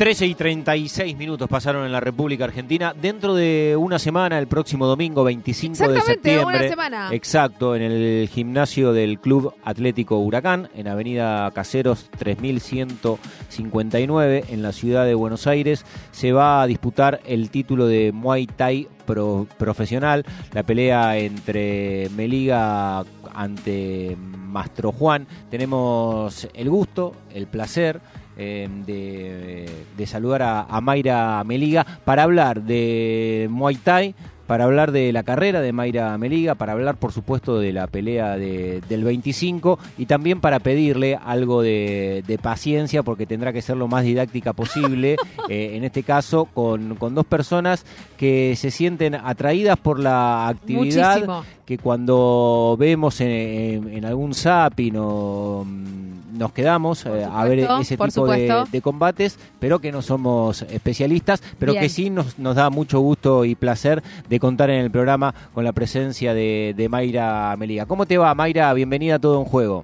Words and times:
13 0.00 0.26
y 0.28 0.34
36 0.34 1.14
minutos 1.18 1.46
pasaron 1.46 1.84
en 1.84 1.92
la 1.92 2.00
República 2.00 2.44
Argentina. 2.44 2.94
Dentro 2.98 3.34
de 3.34 3.76
una 3.78 3.98
semana, 3.98 4.38
el 4.38 4.46
próximo 4.46 4.86
domingo 4.86 5.24
25 5.24 5.76
de 5.76 5.84
Exactamente, 5.84 6.12
septiembre. 6.14 6.56
una 6.58 6.68
semana. 6.70 7.08
Exacto, 7.12 7.76
en 7.76 7.82
el 7.82 8.26
gimnasio 8.32 8.94
del 8.94 9.20
Club 9.20 9.52
Atlético 9.62 10.16
Huracán, 10.20 10.70
en 10.74 10.88
Avenida 10.88 11.50
Caseros 11.50 12.08
3159, 12.18 14.44
en 14.48 14.62
la 14.62 14.72
ciudad 14.72 15.04
de 15.04 15.12
Buenos 15.14 15.46
Aires, 15.46 15.84
se 16.12 16.32
va 16.32 16.62
a 16.62 16.66
disputar 16.66 17.20
el 17.26 17.50
título 17.50 17.86
de 17.86 18.10
Muay 18.12 18.46
Thai 18.46 18.88
pro- 19.04 19.46
profesional. 19.58 20.24
La 20.54 20.62
pelea 20.62 21.18
entre 21.18 22.08
Meliga 22.16 23.04
ante 23.34 24.16
Mastro 24.18 24.92
Juan. 24.92 25.26
Tenemos 25.50 26.48
el 26.54 26.70
gusto, 26.70 27.12
el 27.34 27.46
placer 27.48 28.00
eh, 28.40 28.68
de, 28.86 29.68
de 29.96 30.06
saludar 30.06 30.42
a, 30.42 30.62
a 30.62 30.80
Mayra 30.80 31.44
Meliga 31.44 31.84
para 32.04 32.22
hablar 32.22 32.62
de 32.62 33.46
Muay 33.50 33.76
Thai, 33.76 34.14
para 34.46 34.64
hablar 34.64 34.90
de 34.90 35.12
la 35.12 35.22
carrera 35.22 35.60
de 35.60 35.72
Mayra 35.72 36.18
Meliga, 36.18 36.56
para 36.56 36.72
hablar 36.72 36.96
por 36.96 37.12
supuesto 37.12 37.60
de 37.60 37.72
la 37.72 37.86
pelea 37.86 38.36
de- 38.36 38.80
del 38.88 39.04
25 39.04 39.78
y 39.96 40.06
también 40.06 40.40
para 40.40 40.58
pedirle 40.58 41.16
algo 41.24 41.62
de, 41.62 42.24
de 42.26 42.36
paciencia 42.38 43.04
porque 43.04 43.26
tendrá 43.26 43.52
que 43.52 43.62
ser 43.62 43.76
lo 43.76 43.86
más 43.86 44.02
didáctica 44.02 44.52
posible, 44.52 45.14
eh, 45.48 45.70
en 45.74 45.84
este 45.84 46.02
caso 46.02 46.46
con, 46.46 46.96
con 46.96 47.14
dos 47.14 47.26
personas 47.26 47.84
que 48.16 48.54
se 48.56 48.72
sienten 48.72 49.14
atraídas 49.14 49.78
por 49.78 50.00
la 50.00 50.48
actividad 50.48 51.12
Muchísimo. 51.14 51.44
que 51.64 51.78
cuando 51.78 52.74
vemos 52.76 53.20
en, 53.20 53.28
en- 53.30 53.88
en 53.98 54.04
algún 54.04 54.34
zapping 54.34 54.94
o 54.98 55.64
mm, 55.64 56.10
nos 56.40 56.52
quedamos 56.54 57.04
eh, 57.04 57.26
a 57.30 57.44
ver 57.44 57.58
ese 57.80 57.98
tipo 57.98 58.26
de, 58.26 58.80
combates, 58.82 59.38
pero 59.60 59.78
que 59.78 59.92
no 59.92 60.00
somos 60.00 60.62
especialistas, 60.62 61.42
pero 61.58 61.72
Bien. 61.72 61.82
que 61.82 61.90
sí 61.90 62.08
nos, 62.08 62.38
nos 62.38 62.56
da 62.56 62.70
mucho 62.70 62.98
gusto 63.00 63.44
y 63.44 63.54
placer 63.54 64.02
de 64.26 64.40
contar 64.40 64.70
en 64.70 64.80
el 64.80 64.90
programa 64.90 65.34
con 65.52 65.64
la 65.64 65.72
presencia 65.72 66.32
de, 66.32 66.72
de 66.74 66.88
Mayra 66.88 67.54
Meliga. 67.58 67.84
¿Cómo 67.84 68.06
te 68.06 68.16
va, 68.16 68.34
Mayra? 68.34 68.72
Bienvenida 68.72 69.16
a 69.16 69.18
Todo 69.18 69.38
un 69.38 69.44
Juego. 69.44 69.82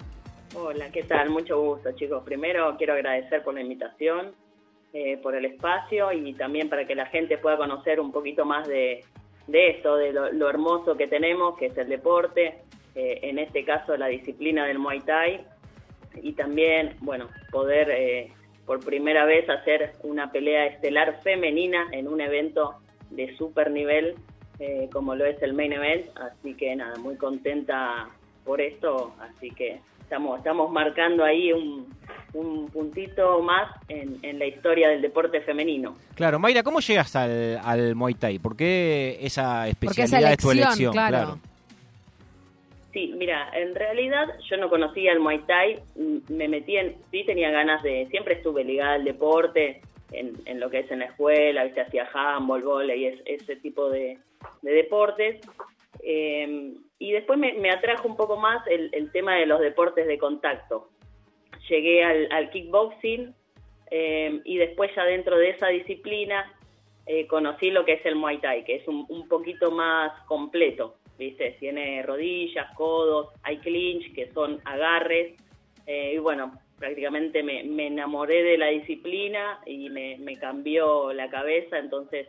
Hola, 0.54 0.90
¿qué 0.90 1.02
tal? 1.02 1.28
Mucho 1.28 1.60
gusto, 1.60 1.92
chicos. 1.92 2.22
Primero 2.24 2.74
quiero 2.78 2.94
agradecer 2.94 3.44
por 3.44 3.52
la 3.52 3.60
invitación, 3.60 4.32
eh, 4.94 5.18
por 5.22 5.34
el 5.34 5.44
espacio 5.44 6.10
y 6.10 6.32
también 6.32 6.70
para 6.70 6.86
que 6.86 6.94
la 6.94 7.04
gente 7.04 7.36
pueda 7.36 7.58
conocer 7.58 8.00
un 8.00 8.12
poquito 8.12 8.46
más 8.46 8.66
de, 8.66 9.04
de 9.46 9.70
esto, 9.72 9.96
de 9.96 10.10
lo, 10.10 10.32
lo 10.32 10.48
hermoso 10.48 10.96
que 10.96 11.06
tenemos, 11.06 11.58
que 11.58 11.66
es 11.66 11.76
el 11.76 11.90
deporte, 11.90 12.62
eh, 12.94 13.28
en 13.28 13.38
este 13.38 13.62
caso 13.62 13.94
la 13.98 14.06
disciplina 14.06 14.64
del 14.64 14.78
Muay 14.78 15.00
Thai 15.00 15.44
y 16.22 16.32
también, 16.32 16.96
bueno, 17.00 17.28
poder 17.50 17.90
eh, 17.90 18.32
por 18.64 18.84
primera 18.84 19.24
vez 19.24 19.48
hacer 19.48 19.92
una 20.02 20.30
pelea 20.32 20.66
estelar 20.66 21.20
femenina 21.22 21.86
en 21.92 22.08
un 22.08 22.20
evento 22.20 22.74
de 23.10 23.36
super 23.36 23.70
nivel 23.70 24.14
eh, 24.58 24.88
como 24.92 25.14
lo 25.14 25.24
es 25.26 25.40
el 25.42 25.52
main 25.52 25.72
event, 25.72 26.06
así 26.16 26.54
que 26.54 26.74
nada, 26.74 26.96
muy 26.96 27.16
contenta 27.16 28.08
por 28.44 28.60
esto, 28.60 29.14
así 29.20 29.50
que 29.50 29.80
estamos, 30.00 30.38
estamos 30.38 30.72
marcando 30.72 31.24
ahí 31.24 31.52
un, 31.52 31.86
un 32.32 32.68
puntito 32.70 33.42
más 33.42 33.68
en, 33.88 34.16
en 34.22 34.38
la 34.38 34.46
historia 34.46 34.88
del 34.88 35.02
deporte 35.02 35.40
femenino. 35.42 35.96
Claro, 36.14 36.38
Mayra, 36.38 36.62
¿cómo 36.62 36.80
llegas 36.80 37.14
al, 37.16 37.60
al 37.62 37.94
Muay 37.94 38.14
Thai? 38.14 38.38
¿Por 38.38 38.56
qué 38.56 39.18
esa 39.20 39.66
Porque 39.66 39.70
especialidad 39.70 40.20
esa 40.20 40.30
es 40.32 40.38
tu 40.38 40.50
elección, 40.50 40.72
elección? 40.72 40.92
claro. 40.92 41.38
Sí, 42.96 43.12
mira, 43.14 43.50
en 43.52 43.74
realidad 43.74 44.26
yo 44.48 44.56
no 44.56 44.70
conocía 44.70 45.12
el 45.12 45.20
Muay 45.20 45.40
Thai, 45.40 45.82
m- 45.96 46.22
me 46.30 46.48
metí 46.48 46.78
en, 46.78 46.96
sí 47.10 47.24
tenía 47.24 47.50
ganas 47.50 47.82
de, 47.82 48.06
siempre 48.06 48.36
estuve 48.36 48.64
ligada 48.64 48.94
al 48.94 49.04
deporte, 49.04 49.82
en, 50.12 50.32
lo 50.58 50.70
que 50.70 50.78
es 50.78 50.90
en 50.90 51.00
la 51.00 51.04
escuela, 51.04 51.64
viste, 51.64 51.82
hacía 51.82 52.08
handball, 52.14 52.62
volei, 52.62 53.04
es- 53.04 53.20
ese 53.26 53.56
tipo 53.56 53.90
de, 53.90 54.16
de 54.62 54.72
deportes. 54.72 55.42
Eh, 56.02 56.72
y 56.98 57.12
después 57.12 57.38
me, 57.38 57.68
atrajo 57.70 58.08
un 58.08 58.16
poco 58.16 58.38
más 58.38 58.66
el, 58.66 59.12
tema 59.12 59.34
de 59.34 59.44
los 59.44 59.60
deportes 59.60 60.06
de 60.06 60.16
contacto. 60.16 60.88
Llegué 61.68 62.02
al, 62.02 62.48
kickboxing 62.48 63.34
eh, 63.90 64.40
y 64.42 64.56
después 64.56 64.90
ya 64.96 65.04
dentro 65.04 65.36
de 65.36 65.50
esa 65.50 65.66
disciplina 65.66 66.50
eh, 67.04 67.26
conocí 67.26 67.70
lo 67.70 67.84
que 67.84 67.92
es 67.92 68.06
el 68.06 68.16
Muay 68.16 68.38
Thai, 68.38 68.64
que 68.64 68.76
es 68.76 68.88
un, 68.88 69.04
un 69.10 69.28
poquito 69.28 69.70
más 69.70 70.12
completo, 70.28 70.96
¿viste? 71.18 71.56
Tiene 71.58 72.02
rodillas, 72.02 72.74
codos, 72.74 73.28
hay 73.42 73.58
clinch, 73.58 74.14
que 74.14 74.30
son 74.32 74.60
agarres, 74.64 75.34
eh, 75.86 76.12
y 76.14 76.18
bueno, 76.18 76.52
prácticamente 76.78 77.42
me, 77.42 77.64
me 77.64 77.86
enamoré 77.86 78.42
de 78.42 78.58
la 78.58 78.68
disciplina 78.68 79.60
y 79.66 79.88
me, 79.90 80.18
me 80.18 80.36
cambió 80.36 81.12
la 81.12 81.30
cabeza, 81.30 81.78
entonces 81.78 82.28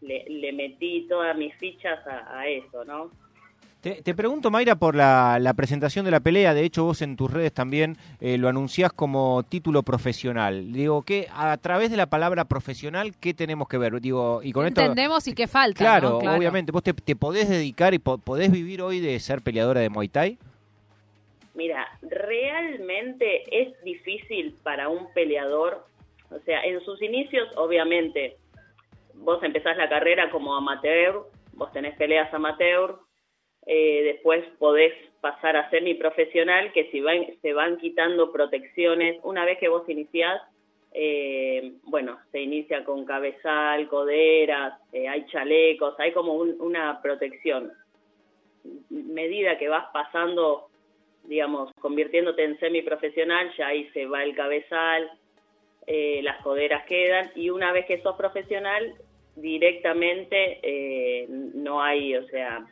le, 0.00 0.24
le 0.28 0.52
metí 0.52 1.06
todas 1.08 1.36
mis 1.36 1.54
fichas 1.56 2.06
a, 2.06 2.40
a 2.40 2.48
eso, 2.48 2.84
¿no? 2.84 3.10
Te, 3.84 4.00
te 4.00 4.14
pregunto, 4.14 4.50
Mayra, 4.50 4.76
por 4.76 4.96
la, 4.96 5.36
la 5.38 5.52
presentación 5.52 6.06
de 6.06 6.10
la 6.10 6.20
pelea. 6.20 6.54
De 6.54 6.64
hecho, 6.64 6.84
vos 6.84 7.02
en 7.02 7.16
tus 7.16 7.30
redes 7.30 7.52
también 7.52 7.98
eh, 8.18 8.38
lo 8.38 8.48
anunciás 8.48 8.90
como 8.94 9.42
título 9.42 9.82
profesional. 9.82 10.72
Digo, 10.72 11.02
que 11.02 11.28
a 11.30 11.54
través 11.58 11.90
de 11.90 11.98
la 11.98 12.06
palabra 12.06 12.46
profesional, 12.46 13.12
¿qué 13.20 13.34
tenemos 13.34 13.68
que 13.68 13.76
ver? 13.76 14.00
Digo, 14.00 14.40
y 14.42 14.52
con 14.52 14.66
esto. 14.66 14.80
Entendemos 14.80 15.28
y 15.28 15.34
qué 15.34 15.46
falta. 15.46 15.76
Claro, 15.78 16.10
¿no? 16.12 16.18
Claro. 16.20 16.38
obviamente. 16.38 16.72
¿Vos 16.72 16.82
te, 16.82 16.94
te 16.94 17.14
podés 17.14 17.46
dedicar 17.50 17.92
y 17.92 17.98
po- 17.98 18.16
podés 18.16 18.50
vivir 18.50 18.80
hoy 18.80 19.00
de 19.00 19.20
ser 19.20 19.42
peleadora 19.42 19.80
de 19.80 19.90
Muay 19.90 20.08
Thai? 20.08 20.38
Mira, 21.54 21.86
realmente 22.00 23.42
es 23.50 23.80
difícil 23.84 24.56
para 24.62 24.88
un 24.88 25.12
peleador, 25.12 25.86
o 26.30 26.38
sea, 26.46 26.64
en 26.64 26.80
sus 26.84 27.00
inicios, 27.02 27.48
obviamente, 27.56 28.38
vos 29.14 29.42
empezás 29.42 29.76
la 29.76 29.88
carrera 29.88 30.30
como 30.30 30.56
amateur, 30.56 31.28
vos 31.52 31.70
tenés 31.72 31.96
peleas 31.96 32.32
amateur, 32.34 32.98
eh, 33.66 34.02
después 34.04 34.44
podés 34.58 34.92
pasar 35.20 35.56
a 35.56 35.70
semiprofesional, 35.70 36.72
que 36.72 36.90
si 36.90 37.00
van, 37.00 37.26
se 37.40 37.52
van 37.52 37.78
quitando 37.78 38.32
protecciones, 38.32 39.18
una 39.22 39.44
vez 39.44 39.58
que 39.58 39.68
vos 39.68 39.88
iniciás, 39.88 40.40
eh, 40.92 41.72
bueno, 41.84 42.18
se 42.30 42.40
inicia 42.40 42.84
con 42.84 43.04
cabezal, 43.04 43.88
coderas, 43.88 44.78
eh, 44.92 45.08
hay 45.08 45.26
chalecos, 45.26 45.94
hay 45.98 46.12
como 46.12 46.34
un- 46.34 46.56
una 46.60 47.00
protección. 47.02 47.72
Medida 48.90 49.58
que 49.58 49.68
vas 49.68 49.86
pasando 49.92 50.68
digamos, 51.24 51.72
convirtiéndote 51.80 52.44
en 52.44 52.58
semiprofesional, 52.60 53.50
ya 53.56 53.68
ahí 53.68 53.88
se 53.94 54.06
va 54.06 54.22
el 54.22 54.34
cabezal, 54.34 55.10
eh, 55.86 56.20
las 56.22 56.42
coderas 56.42 56.84
quedan, 56.86 57.30
y 57.34 57.50
una 57.50 57.72
vez 57.72 57.86
que 57.86 58.00
sos 58.02 58.16
profesional, 58.16 58.94
directamente 59.36 60.60
eh, 60.62 61.26
no 61.28 61.82
hay, 61.82 62.14
o 62.16 62.26
sea, 62.28 62.64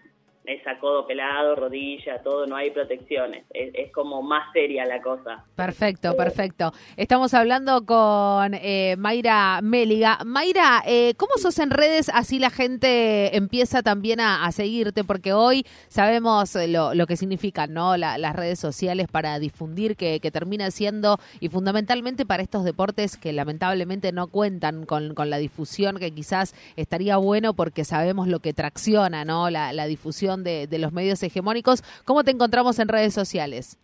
es 0.45 0.67
a 0.67 0.79
codo 0.79 1.07
pelado, 1.07 1.55
rodilla, 1.55 2.21
todo, 2.23 2.47
no 2.47 2.57
hay 2.57 2.71
protecciones. 2.71 3.45
Es, 3.51 3.93
como 3.93 4.23
más 4.23 4.53
seria 4.53 4.85
la 4.87 5.01
cosa. 5.03 5.45
Perfecto, 5.55 6.17
perfecto. 6.17 6.73
Estamos 6.97 7.35
hablando 7.35 7.85
con 7.85 8.55
eh, 8.55 8.97
Mayra 8.99 9.61
Méliga. 9.63 10.19
Mayra, 10.25 10.83
eh, 10.87 11.15
¿cómo 11.17 11.33
sos 11.37 11.59
en 11.59 11.71
redes? 11.71 12.11
Así 12.13 12.39
la 12.39 12.51
gente 12.51 13.37
empieza 13.37 13.83
también 13.83 14.21
a, 14.21 14.51
seguirte, 14.53 15.05
porque 15.05 15.33
hoy 15.33 15.65
sabemos 15.89 16.55
lo, 16.69 16.95
lo 16.95 17.07
que 17.07 17.17
significan 17.17 17.73
¿no? 17.73 17.97
La- 17.97 18.19
las 18.19 18.35
redes 18.35 18.59
sociales 18.59 19.07
para 19.11 19.39
difundir, 19.39 19.97
que, 19.97 20.21
que 20.21 20.31
termina 20.31 20.71
siendo, 20.71 21.19
y 21.41 21.49
fundamentalmente 21.49 22.27
para 22.27 22.43
estos 22.43 22.65
deportes 22.65 23.17
que 23.17 23.33
lamentablemente 23.33 24.13
no 24.13 24.27
cuentan 24.29 24.87
con, 24.87 25.15
con 25.15 25.31
la 25.31 25.39
difusión 25.39 25.99
que 25.99 26.11
quizás 26.13 26.55
estaría 26.77 27.17
bueno 27.17 27.55
porque 27.55 27.85
sabemos 27.85 28.29
lo 28.29 28.41
que 28.41 28.53
tracciona 28.53 29.25
¿no? 29.25 29.51
la, 29.51 29.73
la 29.73 29.87
difusión 29.87 30.32
de, 30.41 30.79
los 30.79 30.93
medios 30.93 31.23
hegemónicos. 31.23 31.83
¿Cómo 32.05 32.25
te 32.25 32.31
encontramos 32.31 32.79
en 32.79 32.89
redes 32.89 33.13
sociales? 33.13 33.79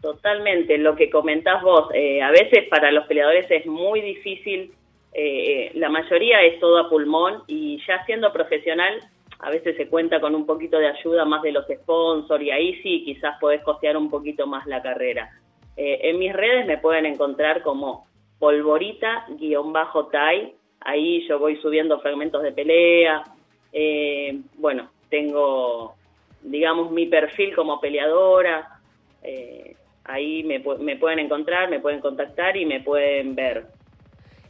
Totalmente, 0.00 0.78
lo 0.78 0.96
que 0.96 1.08
comentás 1.08 1.62
vos, 1.62 1.88
eh, 1.94 2.22
a 2.22 2.30
veces 2.30 2.68
para 2.68 2.92
los 2.92 3.06
peleadores 3.06 3.46
es 3.50 3.66
muy 3.66 4.02
difícil, 4.02 4.72
eh, 5.14 5.70
la 5.74 5.88
mayoría 5.88 6.42
es 6.42 6.60
todo 6.60 6.78
a 6.78 6.90
pulmón 6.90 7.42
y 7.46 7.80
ya 7.86 8.04
siendo 8.04 8.32
profesional 8.32 9.00
a 9.38 9.50
veces 9.50 9.76
se 9.76 9.88
cuenta 9.88 10.20
con 10.20 10.34
un 10.34 10.44
poquito 10.44 10.78
de 10.78 10.88
ayuda 10.88 11.24
más 11.24 11.42
de 11.42 11.52
los 11.52 11.66
sponsors 11.66 12.42
y 12.42 12.50
ahí 12.50 12.82
sí 12.82 13.02
quizás 13.04 13.38
podés 13.40 13.62
costear 13.62 13.96
un 13.96 14.10
poquito 14.10 14.46
más 14.46 14.66
la 14.66 14.82
carrera. 14.82 15.30
Eh, 15.76 16.00
en 16.02 16.18
mis 16.18 16.32
redes 16.32 16.66
me 16.66 16.78
pueden 16.78 17.06
encontrar 17.06 17.62
como 17.62 18.06
polvorita-tai, 18.38 20.54
ahí 20.80 21.26
yo 21.28 21.38
voy 21.38 21.56
subiendo 21.62 22.00
fragmentos 22.00 22.42
de 22.42 22.52
pelea, 22.52 23.24
bueno, 24.58 24.90
tengo 25.14 25.94
digamos 26.42 26.90
mi 26.90 27.06
perfil 27.06 27.54
como 27.54 27.80
peleadora, 27.80 28.80
eh, 29.22 29.76
ahí 30.04 30.42
me, 30.42 30.58
me 30.80 30.96
pueden 30.96 31.20
encontrar, 31.20 31.70
me 31.70 31.78
pueden 31.80 32.00
contactar 32.00 32.56
y 32.56 32.66
me 32.66 32.80
pueden 32.80 33.34
ver. 33.36 33.66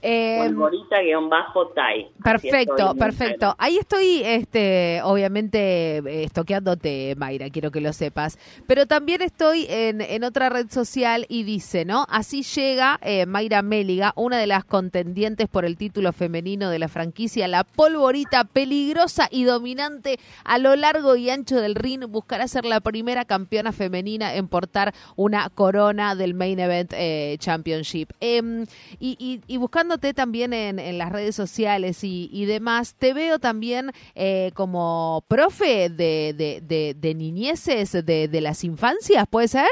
Eh, 0.07 0.53
tai 0.95 2.11
Perfecto, 2.23 2.95
perfecto. 2.95 3.55
Ahí 3.57 3.79
estoy, 3.79 4.21
este, 4.23 5.01
obviamente, 5.03 5.97
eh, 5.99 6.25
estoqueándote, 6.25 7.15
Mayra, 7.17 7.49
quiero 7.49 7.71
que 7.71 7.81
lo 7.81 7.91
sepas. 7.95 8.39
Pero 8.67 8.85
también 8.85 9.23
estoy 9.23 9.65
en, 9.71 10.03
en 10.03 10.25
otra 10.25 10.51
red 10.51 10.71
social 10.71 11.25
y 11.31 11.45
dice, 11.45 11.87
¿no? 11.87 12.05
Así 12.11 12.43
llega 12.43 12.99
eh, 13.03 13.25
Mayra 13.25 13.63
Méliga, 13.63 14.13
una 14.15 14.37
de 14.37 14.47
las 14.47 14.67
contendientes 14.67 15.49
por 15.49 15.65
el 15.65 15.79
título 15.79 16.13
femenino 16.13 16.69
de 16.69 16.79
la 16.79 16.89
franquicia, 16.89 17.49
la 17.49 17.65
polvorita 17.65 18.45
peligrosa 18.45 19.29
y 19.31 19.45
dominante 19.45 20.19
a 20.45 20.59
lo 20.59 20.77
largo 20.77 21.17
y 21.17 21.31
ancho 21.31 21.57
del 21.63 21.75
ring, 21.77 22.05
buscará 22.09 22.47
ser 22.47 22.67
la 22.67 22.81
primera 22.81 23.25
campeona 23.25 23.73
femenina 23.73 24.35
en 24.35 24.49
portar 24.49 24.93
una 25.17 25.49
corona 25.49 26.15
del 26.15 26.35
Main 26.35 26.59
Event 26.59 26.93
eh, 26.95 27.37
Championship. 27.39 28.11
Em, 28.21 28.67
y, 29.01 29.41
y 29.47 29.57
buscando 29.57 29.94
también 29.99 30.53
en, 30.53 30.99
las 30.99 31.13
redes 31.13 31.35
sociales 31.35 32.01
y, 32.03 32.45
demás, 32.47 32.97
te 32.99 33.15
veo 33.15 33.39
también 33.39 33.91
eh, 34.15 34.51
como 34.55 35.25
profe 35.29 35.89
de, 35.89 36.33
de, 36.35 36.95
de, 36.95 37.15
niñeces 37.15 37.93
de, 38.05 38.41
las 38.41 38.65
infancias, 38.65 39.27
¿puede 39.29 39.49
ser? 39.49 39.69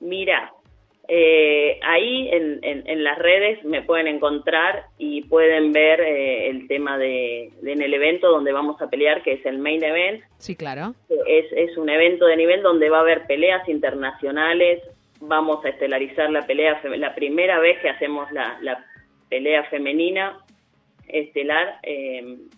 Mira, 0.00 0.52
eh, 1.08 1.78
ahí 1.82 2.28
en, 2.30 2.60
en, 2.62 3.04
las 3.04 3.18
redes 3.18 3.62
me 3.64 3.82
pueden 3.82 4.06
encontrar 4.06 4.84
y 4.98 5.22
pueden 5.22 5.72
ver 5.72 6.00
eh, 6.00 6.48
el 6.48 6.66
tema 6.66 6.96
de, 6.98 7.50
en 7.62 7.82
el 7.82 7.92
evento 7.92 8.30
donde 8.30 8.52
vamos 8.52 8.80
a 8.80 8.88
pelear, 8.88 9.22
que 9.22 9.32
es 9.32 9.46
el 9.46 9.58
main 9.58 9.82
event. 9.84 10.22
Sí, 10.38 10.56
claro. 10.56 10.94
Es, 11.26 11.46
es 11.52 11.76
un 11.76 11.90
evento 11.90 12.26
de 12.26 12.36
nivel 12.36 12.62
donde 12.62 12.88
va 12.88 12.98
a 12.98 13.02
haber 13.02 13.26
peleas 13.26 13.68
internacionales, 13.68 14.82
vamos 15.20 15.64
a 15.64 15.68
estelarizar 15.68 16.30
la 16.30 16.46
pelea, 16.46 16.80
la 16.96 17.14
primera 17.14 17.58
vez 17.58 17.80
que 17.80 17.88
hacemos 17.88 18.30
la, 18.32 18.84
pelea 19.28 19.64
femenina 19.64 20.38
estelar, 21.08 21.78
em, 21.82 22.48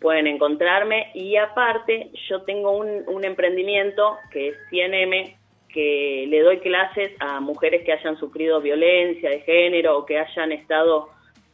pueden 0.00 0.26
encontrarme. 0.26 1.10
Y 1.14 1.36
aparte, 1.36 2.10
yo 2.28 2.42
tengo 2.42 2.72
un, 2.72 3.24
emprendimiento 3.24 4.16
que 4.30 4.48
es 4.48 4.56
100M, 4.70 5.36
que 5.68 6.26
le 6.28 6.40
doy 6.40 6.60
clases 6.60 7.10
a 7.20 7.40
mujeres 7.40 7.84
que 7.84 7.92
hayan 7.92 8.16
sufrido 8.16 8.60
violencia 8.60 9.30
de 9.30 9.40
género 9.40 9.98
o 9.98 10.06
que 10.06 10.18
hayan 10.18 10.52
estado, 10.52 11.08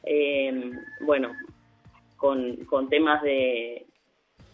em, 0.05 0.79
bueno, 1.01 1.33
con, 2.17 2.57
con 2.67 2.89
temas 2.89 3.23
de, 3.23 3.87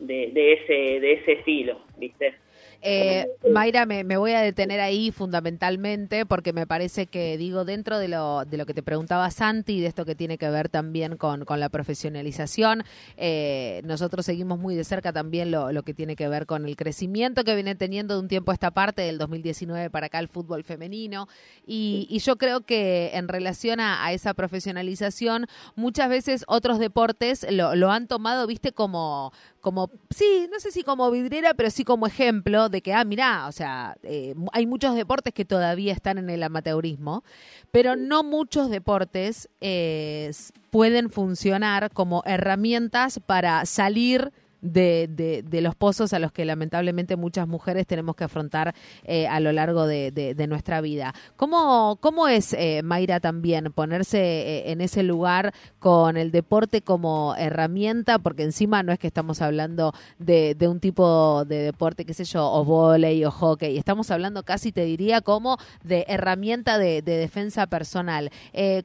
de, 0.00 0.52
ese, 0.52 1.00
de 1.00 1.12
ese 1.12 1.32
estilo, 1.32 1.81
¿viste? 1.96 2.34
Eh, 2.82 3.27
Mayra, 3.50 3.85
me, 3.85 4.05
voy 4.17 4.32
a 4.32 4.41
detener 4.41 4.81
ahí 4.81 5.11
fundamentalmente 5.11 6.25
porque 6.25 6.53
me 6.53 6.67
parece 6.67 7.06
que, 7.06 7.37
digo, 7.37 7.65
dentro 7.65 7.99
de 7.99 8.09
lo, 8.09 8.44
de 8.47 8.56
lo 8.56 8.65
que 8.65 8.73
te 8.73 8.82
preguntaba 8.82 9.31
Santi, 9.31 9.81
de 9.81 9.87
esto 9.87 10.06
que 10.06 10.15
tiene 10.15 10.38
que 10.38 10.49
ver 10.49 10.71
también 10.71 11.17
con, 11.17 11.44
con 11.44 11.61
la 11.61 11.69
profesionalización, 11.69 12.85
eh, 13.19 13.82
nosotros 13.85 14.25
seguimos 14.25 14.59
muy 14.59 14.75
de 14.75 14.85
cerca 14.85 15.12
también 15.12 15.50
lo, 15.50 15.73
lo, 15.73 15.82
que 15.82 15.93
tiene 15.93 16.17
que 16.17 16.29
ver 16.29 16.47
con 16.47 16.65
el 16.67 16.77
crecimiento 16.77 17.44
que 17.44 17.55
viene 17.55 17.75
teniendo 17.75 18.15
de 18.15 18.21
un 18.21 18.29
tiempo 18.29 18.50
a 18.50 18.55
esta 18.55 18.71
parte, 18.71 19.03
del 19.03 19.19
2019 19.19 19.91
para 19.91 20.06
acá, 20.06 20.19
el 20.19 20.29
fútbol 20.29 20.65
femenino. 20.65 21.29
Y, 21.67 22.06
y 22.09 22.21
yo 22.21 22.37
creo 22.37 22.62
que 22.62 23.11
en 23.15 23.29
relación 23.29 23.81
a, 23.81 24.05
a, 24.05 24.12
esa 24.12 24.33
profesionalización, 24.33 25.47
muchas 25.76 26.09
veces 26.09 26.44
otros 26.47 26.79
deportes 26.79 27.47
lo, 27.50 27.75
lo 27.75 27.91
han 27.91 28.06
tomado, 28.06 28.47
viste, 28.47 28.73
como, 28.73 29.33
como, 29.61 29.91
sí, 30.11 30.49
no 30.51 30.59
sé 30.61 30.71
si 30.73 30.83
como 30.83 31.11
vidriera, 31.11 31.55
pero 31.55 31.71
sí 31.71 31.85
como 31.85 32.07
ejemplo 32.07 32.69
de 32.69 32.83
que, 32.83 32.93
ah, 32.93 33.05
mirá, 33.05 33.47
o 33.47 33.53
sea, 33.53 33.97
eh, 34.03 34.35
hay 34.53 34.67
muchos 34.67 34.95
deportes 34.95 35.35
que 35.35 35.45
todavía 35.45 35.93
están 35.93 36.19
en 36.19 36.31
el 36.31 36.43
amateurismo, 36.43 37.25
pero 37.71 37.97
no 37.97 38.23
muchos 38.23 38.71
deportes 38.71 39.49
eh, 39.61 40.31
pueden 40.71 41.11
funcionar 41.11 41.91
como 41.93 42.23
herramientas 42.27 43.21
para 43.25 43.67
salir 43.67 44.33
de, 44.61 45.43
de, 45.47 45.61
los 45.61 45.75
pozos 45.75 46.12
a 46.12 46.19
los 46.19 46.33
que 46.33 46.45
lamentablemente 46.45 47.17
muchas 47.17 47.47
mujeres 47.47 47.87
tenemos 47.87 48.17
que 48.17 48.25
afrontar 48.25 48.75
eh, 49.05 49.27
a 49.27 49.41
lo 49.41 49.53
largo 49.53 49.87
de, 49.87 50.11
de, 50.11 50.47
nuestra 50.47 50.81
vida. 50.81 51.15
¿Cómo, 51.37 51.99
cómo 52.01 52.29
es, 52.29 52.55
eh, 52.55 52.83
Mayra, 52.83 53.21
también 53.21 53.73
ponerse 53.73 54.19
eh, 54.19 54.73
en 54.73 54.81
ese 54.81 55.03
lugar 55.03 55.53
con 55.79 56.17
el 56.17 56.31
deporte 56.31 56.83
como 56.83 57.35
herramienta? 57.37 58.19
Porque 58.19 58.43
encima 58.43 58.83
no 58.83 58.93
es 58.93 58.99
que 58.99 59.07
estamos 59.07 59.43
hablando 59.43 59.93
de, 60.19 60.57
un 60.69 60.81
tipo 60.81 61.45
de 61.45 61.59
deporte, 61.59 62.05
qué 62.05 62.15
sé 62.15 62.25
yo, 62.25 62.51
o 62.51 62.65
volei 62.65 63.25
o 63.25 63.31
hockey, 63.31 63.77
estamos 63.77 64.11
hablando 64.11 64.43
casi, 64.45 64.73
te 64.73 64.85
diría, 64.85 65.21
como 65.21 65.59
de 65.83 66.05
herramienta 66.09 66.79
de, 66.79 67.03
defensa 67.03 67.67
personal. 67.67 68.31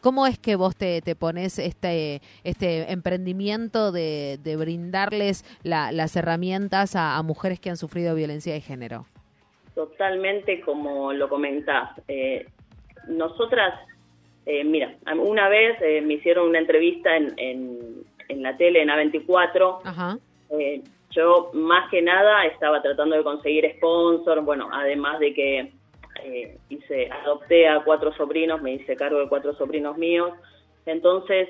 ¿Cómo 0.02 0.28
es 0.28 0.40
que 0.40 0.56
vos 0.56 0.76
te, 0.76 1.02
te 1.02 1.16
pones 1.16 1.60
este, 1.60 2.22
este 2.44 2.92
emprendimiento 2.92 3.92
de, 3.92 4.40
de 4.44 4.56
brindarles 5.66 5.96
las 5.96 6.16
herramientas 6.16 6.96
a, 6.96 7.22
mujeres 7.24 7.60
que 7.60 7.70
han 7.70 7.78
sufrido 7.78 8.16
violencia 8.16 8.54
de 8.54 8.62
género. 8.62 9.06
Totalmente 9.74 10.62
como 10.62 11.12
lo 11.12 11.28
comentás. 11.28 11.90
Eh, 12.08 12.48
nosotras, 13.08 13.74
eh, 14.46 14.64
mira, 14.64 14.96
una 15.18 15.50
vez 15.50 15.78
eh, 15.82 16.02
me 16.02 16.16
hicieron 16.16 16.50
una 16.50 16.60
entrevista 16.60 17.16
en, 17.16 17.34
en, 17.38 18.44
la 18.44 18.56
tele, 18.58 18.82
en 18.82 18.90
A24. 18.90 19.80
Ajá. 19.84 20.18
yo 21.12 21.52
más 21.54 21.90
que 21.90 22.02
nada 22.02 22.46
estaba 22.46 22.82
tratando 22.82 23.16
de 23.16 23.24
conseguir 23.24 23.70
sponsor, 23.78 24.42
bueno, 24.42 24.70
además 24.72 25.20
de 25.20 25.34
que 25.34 25.72
hice, 26.70 27.10
adopté 27.12 27.68
a 27.68 27.84
cuatro 27.84 28.14
sobrinos, 28.16 28.62
me 28.62 28.74
hice 28.74 28.96
cargo 28.96 29.20
de 29.20 29.28
cuatro 29.28 29.54
sobrinos 29.56 29.98
míos. 29.98 30.32
Entonces, 30.86 31.50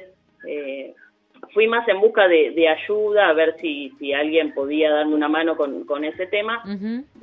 fui 1.55 1.67
más 1.67 1.87
en 1.87 2.01
busca 2.01 2.27
de, 2.27 2.67
ayuda, 2.67 3.29
a 3.29 3.33
ver 3.33 3.55
si, 3.61 3.89
si, 3.97 4.11
alguien 4.11 4.53
podía 4.53 4.91
darme 4.91 5.15
una 5.15 5.29
mano 5.29 5.55
con, 5.55 6.03
ese 6.03 6.27
tema. 6.27 6.61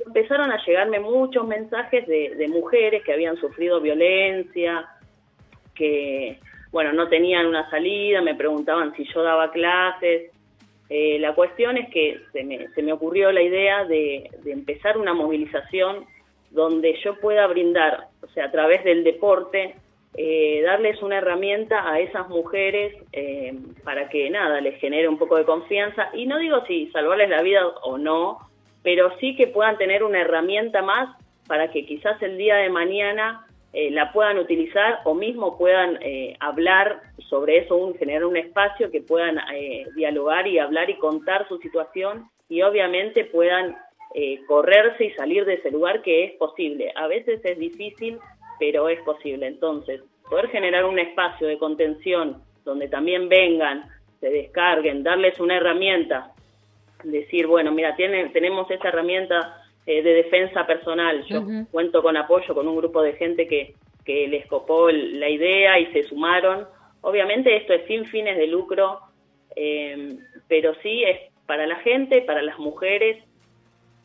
Empezaron 0.07 0.51
a 0.51 0.57
llegarme 0.65 0.99
muchos 0.99 1.47
mensajes 1.47 2.07
de, 2.07 2.47
mujeres 2.49 3.03
que 3.03 3.13
habían 3.13 3.37
sufrido 3.37 3.79
violencia, 3.79 4.87
que, 5.75 6.39
bueno, 6.71 6.93
no 6.93 7.07
tenían 7.09 7.45
una 7.45 7.69
salida, 7.69 8.23
me 8.23 8.33
preguntaban 8.33 8.95
si 8.95 9.05
yo 9.13 9.21
daba 9.21 9.51
clases. 9.51 10.31
Eh, 10.89 11.19
la 11.19 11.35
cuestión 11.35 11.77
es 11.77 11.89
que 11.89 12.19
se 12.31 12.43
me, 12.43 12.69
se 12.69 12.81
me 12.81 12.91
ocurrió 12.91 13.31
la 13.31 13.43
idea 13.43 13.85
de, 13.85 14.31
de 14.43 14.51
empezar 14.51 14.97
una 14.97 15.13
movilización 15.13 16.05
donde 16.49 16.99
yo 17.03 17.19
pueda 17.19 17.45
brindar, 17.45 18.07
o 18.23 18.27
sea, 18.29 18.45
a 18.45 18.51
través 18.51 18.83
del 18.83 19.03
deporte, 19.03 19.75
eh, 20.15 20.61
darles 20.61 21.01
una 21.01 21.17
herramienta 21.17 21.91
a 21.91 21.99
esas 21.99 22.29
mujeres 22.29 22.93
eh, 23.13 23.57
para 23.83 24.09
que 24.09 24.29
nada, 24.29 24.61
les 24.61 24.79
genere 24.79 25.07
un 25.07 25.17
poco 25.17 25.37
de 25.37 25.45
confianza. 25.45 26.09
Y 26.13 26.27
no 26.27 26.37
digo 26.37 26.63
si 26.67 26.87
salvarles 26.91 27.29
la 27.29 27.41
vida 27.41 27.65
o 27.83 27.97
no, 27.97 28.37
pero 28.83 29.17
sí 29.19 29.35
que 29.35 29.47
puedan 29.47 29.77
tener 29.77 30.03
una 30.03 30.21
herramienta 30.21 30.83
más 30.83 31.17
para 31.47 31.71
que 31.71 31.85
quizás 31.85 32.21
el 32.21 32.37
día 32.37 32.57
de 32.57 32.69
mañana 32.69 33.47
eh, 33.73 33.89
la 33.89 34.13
puedan 34.13 34.37
utilizar 34.37 34.99
o 35.03 35.15
mismo 35.15 35.57
puedan 35.57 35.97
hablar 36.39 37.01
sobre 37.27 37.57
eso, 37.57 37.93
generar 37.97 38.25
un 38.25 38.37
espacio 38.37 38.91
que 38.91 39.01
puedan 39.01 39.39
dialogar 39.95 40.47
y 40.47 40.59
hablar 40.59 40.91
y 40.91 40.97
contar 40.97 41.47
su 41.47 41.57
situación 41.57 42.29
y 42.49 42.61
obviamente 42.61 43.25
puedan 43.25 43.75
correrse 44.47 45.05
y 45.05 45.11
salir 45.13 45.43
de 45.45 45.55
ese 45.55 45.71
lugar 45.71 46.03
que 46.03 46.25
es 46.25 46.33
posible. 46.33 46.93
A 46.95 47.07
veces 47.07 47.43
es 47.43 47.57
difícil 47.57 48.19
pero 48.63 48.87
es 48.87 49.01
posible. 49.01 49.45
Entonces, 49.45 49.99
poder 50.29 50.47
generar 50.47 50.85
un 50.85 50.97
espacio 50.97 51.47
de 51.47 51.57
contención 51.57 52.41
donde 52.63 52.87
también 52.87 53.27
vengan, 53.27 53.89
se 54.21 54.29
descarguen, 54.29 55.03
darles 55.03 55.37
una 55.41 55.57
herramienta, 55.57 56.31
decir, 57.03 57.45
bueno, 57.45 57.73
mira, 57.73 57.93
tienen, 57.97 58.31
tenemos 58.31 58.71
esta 58.71 58.87
herramienta 58.87 59.61
eh, 59.85 60.01
de 60.01 60.13
defensa 60.13 60.65
personal, 60.65 61.25
yo 61.25 61.43
cuento 61.71 62.01
con 62.01 62.15
apoyo, 62.15 62.55
con 62.55 62.65
un 62.69 62.77
grupo 62.77 63.01
de 63.01 63.11
gente 63.13 63.49
que, 63.49 63.73
que 64.05 64.29
les 64.29 64.45
copó 64.45 64.89
la 64.89 65.27
idea 65.27 65.77
y 65.77 65.87
se 65.87 66.03
sumaron. 66.03 66.65
Obviamente 67.01 67.57
esto 67.57 67.73
es 67.73 67.85
sin 67.85 68.05
fines 68.05 68.37
de 68.37 68.47
lucro, 68.47 69.01
eh, 69.57 70.15
pero 70.47 70.73
sí 70.75 71.03
es 71.03 71.19
para 71.45 71.67
la 71.67 71.75
gente, 71.81 72.21
para 72.21 72.41
las 72.41 72.57
mujeres, 72.59 73.21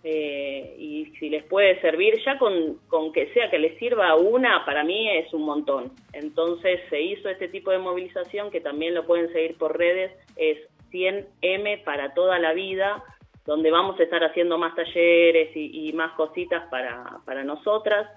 eh, 0.05 0.77
y 0.79 1.07
si 1.19 1.29
les 1.29 1.45
puede 1.45 1.81
servir, 1.81 2.15
ya 2.25 2.39
con, 2.39 2.79
con 2.89 3.13
que 3.13 3.33
sea 3.33 3.51
que 3.51 3.59
les 3.59 3.79
sirva 3.79 4.15
una, 4.17 4.65
para 4.65 4.85
mí 4.85 5.11
es 5.11 5.33
un 5.35 5.43
montón. 5.43 5.93
Entonces 6.13 6.81
se 6.89 7.01
hizo 7.01 7.29
este 7.29 7.49
tipo 7.49 7.71
de 7.71 7.79
movilización 7.79 8.51
que 8.51 8.61
también 8.61 8.95
lo 8.95 9.07
pueden 9.07 9.33
seguir 9.33 9.57
por 9.59 9.77
redes, 9.77 10.13
es 10.37 10.59
100M 10.93 11.85
para 11.85 12.15
toda 12.15 12.39
la 12.39 12.53
vida, 12.53 13.03
donde 13.45 13.71
vamos 13.71 13.99
a 13.99 14.03
estar 14.03 14.23
haciendo 14.23 14.59
más 14.59 14.75
talleres 14.75 15.51
y, 15.55 15.93
más 15.95 16.13
cositas 16.13 16.69
para, 16.71 17.19
para 17.25 17.45
nosotras. 17.45 18.09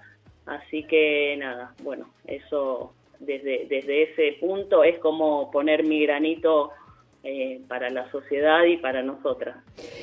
Así 0.46 0.84
que 0.86 1.36
nada, 1.38 1.74
bueno, 1.82 2.10
eso 2.26 2.94
desde, 3.18 3.66
desde 3.68 4.02
ese 4.02 4.38
punto 4.40 4.84
es 4.84 4.98
como 4.98 5.50
poner 5.50 5.84
mi 5.84 6.04
granito 6.04 6.70
eh, 7.24 7.60
para 7.68 7.88
la 7.88 8.10
sociedad 8.10 8.64
y 8.64 8.78
para 8.78 9.00
nosotras. 9.02 9.56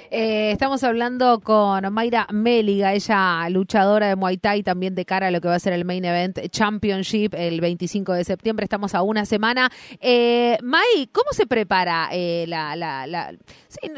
Eh, 0.09 0.51
estamos 0.51 0.85
hablando 0.85 1.41
con 1.41 1.93
Mayra 1.93 2.25
Méliga, 2.31 2.93
ella 2.93 3.47
luchadora 3.49 4.07
de 4.07 4.15
Muay 4.15 4.37
Thai, 4.37 4.63
también 4.63 4.95
de 4.95 5.03
cara 5.03 5.27
a 5.27 5.31
lo 5.31 5.41
que 5.41 5.49
va 5.49 5.55
a 5.55 5.59
ser 5.59 5.73
el 5.73 5.83
Main 5.83 6.05
Event 6.05 6.39
Championship 6.49 7.35
el 7.35 7.59
25 7.59 8.13
de 8.13 8.23
septiembre. 8.23 8.63
Estamos 8.63 8.95
a 8.95 9.01
una 9.01 9.25
semana. 9.25 9.69
Eh, 9.99 10.57
May, 10.63 11.09
¿cómo 11.11 11.31
se 11.31 11.45
prepara 11.45 12.07
eh, 12.13 12.45
la, 12.47 13.33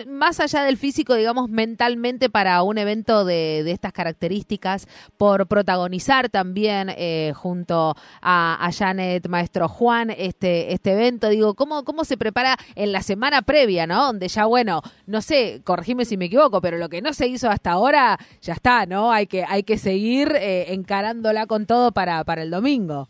más 0.08 0.40
allá 0.40 0.64
del 0.64 0.78
físico, 0.78 1.14
digamos, 1.14 1.48
mentalmente 1.48 2.30
para 2.32 2.64
un 2.64 2.80
evento 2.80 3.24
de, 3.24 3.60
estas 3.72 3.94
características, 3.94 4.88
por 5.18 5.48
protagonizar 5.48 6.30
también 6.30 6.90
junto 7.36 7.96
a, 8.22 8.66
a, 8.66 8.72
Janet 8.72 9.28
Maestro 9.28 9.70
Juan 9.70 10.10
este, 10.10 10.74
este 10.74 10.94
evento? 10.94 11.30
Digo, 11.30 11.54
¿cómo, 11.54 11.84
¿cómo 11.84 12.04
se 12.04 12.18
prepara 12.18 12.58
en 12.76 12.92
la 12.92 13.04
semana 13.12 13.42
previa, 13.42 13.86
¿no? 13.88 14.06
Donde 14.06 14.30
ya, 14.30 14.46
bueno, 14.46 14.82
no 15.06 15.20
sé, 15.20 15.62
corregime 15.66 16.06
si 16.06 16.16
me 16.16 16.26
equivoco, 16.26 16.62
pero 16.62 16.78
lo 16.78 16.88
que 16.88 17.02
no 17.02 17.12
se 17.12 17.28
hizo 17.28 17.50
hasta 17.50 17.72
ahora, 17.72 18.18
ya 18.42 18.54
está, 18.54 18.86
¿no? 18.86 19.12
Hay 19.12 19.28
que, 19.28 19.44
hay 19.44 19.64
que 19.64 19.78
seguir 19.78 20.32
eh, 20.40 20.72
encarándola 20.74 21.46
con 21.46 21.66
todo 21.66 21.92
para, 21.92 22.24
para 22.24 22.44
el 22.44 22.52
domingo. 22.52 23.10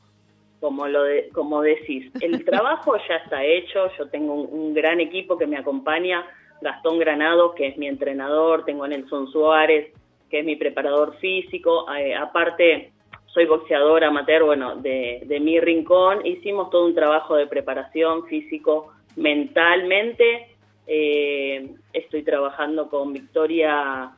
Como, 0.60 0.88
lo 0.88 1.04
de, 1.04 1.30
como 1.34 1.62
decís, 1.62 2.12
el 2.20 2.44
trabajo 2.50 2.96
ya 3.08 3.18
está 3.18 3.44
hecho, 3.44 3.92
yo 3.96 4.10
tengo 4.10 4.34
un, 4.34 4.74
gran 4.74 5.00
equipo 5.00 5.38
que 5.38 5.46
me 5.46 5.58
acompaña, 5.58 6.26
Gastón 6.62 6.98
Granado, 6.98 7.54
que 7.54 7.68
es 7.68 7.78
mi 7.78 7.88
entrenador, 7.88 8.66
tengo 8.66 8.84
a 8.84 8.88
Nelson 8.88 9.28
Suárez, 9.32 9.94
que 10.32 10.40
es 10.40 10.46
mi 10.46 10.56
preparador 10.56 11.16
físico, 11.20 11.86
eh, 11.94 12.16
aparte 12.16 12.92
soy 13.28 13.46
boxeador 13.46 14.04
amateur, 14.04 14.44
bueno, 14.44 14.78
de, 14.78 15.22
de 15.26 15.40
mi 15.40 15.60
rincón, 15.60 16.26
hicimos 16.26 16.72
todo 16.72 16.88
un 16.88 16.96
trabajo 16.96 17.36
de 17.36 17.46
preparación 17.46 18.26
físico, 18.26 18.94
mentalmente. 19.16 20.48
Eh, 20.88 21.70
estoy 21.94 22.24
trabajando 22.24 22.90
con 22.90 23.14
Victoria 23.14 24.12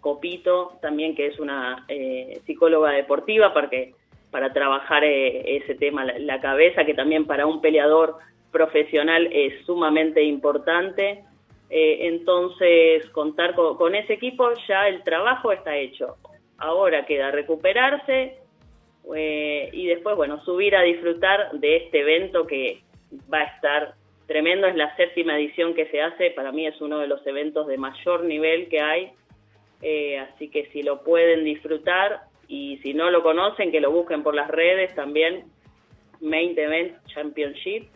Copito, 0.00 0.78
también 0.80 1.14
que 1.14 1.26
es 1.26 1.38
una 1.38 1.84
eh, 1.88 2.40
psicóloga 2.46 2.92
deportiva, 2.92 3.52
porque, 3.52 3.94
para 4.30 4.52
trabajar 4.52 5.04
eh, 5.04 5.56
ese 5.56 5.74
tema, 5.74 6.04
la, 6.04 6.40
cabeza, 6.40 6.84
que 6.84 6.94
también 6.94 7.26
para 7.26 7.46
un 7.46 7.60
peleador 7.60 8.16
profesional 8.50 9.28
es 9.32 9.64
sumamente 9.64 10.22
importante. 10.22 11.24
entonces, 11.70 13.08
contar 13.10 13.54
con, 13.54 13.76
con, 13.76 13.94
ese 13.94 14.14
equipo, 14.14 14.50
ya 14.68 14.88
el 14.88 15.02
trabajo 15.04 15.52
está 15.52 15.76
hecho. 15.76 16.16
Ahora 16.58 17.06
queda 17.06 17.30
recuperarse 17.30 18.38
y 19.72 19.86
después, 19.86 20.16
bueno, 20.16 20.44
subir 20.44 20.76
a 20.76 20.82
disfrutar 20.82 21.52
de 21.52 21.76
este 21.76 22.00
evento 22.00 22.46
que 22.46 22.82
va 23.32 23.38
a 23.38 23.44
estar 23.44 23.94
tremendo, 24.32 24.66
es 24.66 24.74
la 24.76 24.96
séptima 24.96 25.36
edición 25.36 25.74
que 25.74 25.88
se 25.88 26.00
hace, 26.00 26.30
para 26.30 26.52
mí 26.52 26.66
es 26.66 26.80
uno 26.80 26.98
de 26.98 27.06
los 27.06 27.26
eventos 27.26 27.66
de 27.66 27.76
mayor 27.76 28.24
nivel 28.24 28.66
que 28.70 28.80
hay, 28.80 29.12
eh, 29.82 30.18
así 30.20 30.48
que 30.48 30.70
si 30.72 30.82
lo 30.82 31.04
pueden 31.04 31.44
disfrutar 31.44 32.22
y 32.48 32.78
si 32.78 32.94
no 32.94 33.10
lo 33.10 33.22
conocen, 33.22 33.70
que 33.70 33.82
lo 33.82 33.90
busquen 33.90 34.22
por 34.22 34.34
las 34.34 34.48
redes 34.48 34.94
también, 34.94 35.44
Main 36.22 36.58
Event 36.58 36.96
Championship, 37.08 37.90